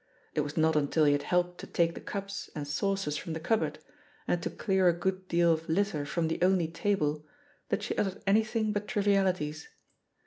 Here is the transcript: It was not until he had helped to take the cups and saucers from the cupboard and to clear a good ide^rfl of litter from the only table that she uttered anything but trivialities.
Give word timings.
It 0.33 0.41
was 0.41 0.57
not 0.57 0.75
until 0.75 1.05
he 1.05 1.11
had 1.11 1.21
helped 1.21 1.59
to 1.59 1.67
take 1.67 1.93
the 1.93 2.01
cups 2.01 2.49
and 2.55 2.67
saucers 2.67 3.17
from 3.17 3.33
the 3.33 3.39
cupboard 3.39 3.77
and 4.27 4.41
to 4.41 4.49
clear 4.49 4.87
a 4.89 4.93
good 4.93 5.29
ide^rfl 5.29 5.53
of 5.53 5.69
litter 5.69 6.07
from 6.07 6.27
the 6.27 6.41
only 6.41 6.69
table 6.69 7.23
that 7.69 7.83
she 7.83 7.95
uttered 7.99 8.23
anything 8.25 8.73
but 8.73 8.87
trivialities. 8.87 9.67